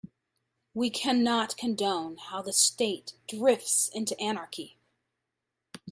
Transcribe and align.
We 0.73 0.89
cannot 0.89 1.57
condone 1.57 2.17
how 2.17 2.41
the 2.41 2.53
state 2.53 3.13
drifts 3.27 3.87
into 3.93 4.19
anarchy. 4.19 4.79